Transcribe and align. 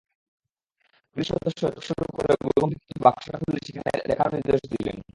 Police 1.11 1.27
সদস্য 1.27 1.59
চোখ 1.61 1.75
সরু 1.83 2.03
করে 2.17 2.33
গুরুগম্ভীর 2.43 2.79
কণ্ঠে 2.79 3.03
বক্সটা 3.05 3.37
খুলে 3.37 3.59
দেখানোর 4.09 4.33
নির্দেশ 4.33 4.61
দিলেন। 4.73 4.97